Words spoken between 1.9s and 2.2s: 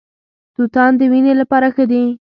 دي.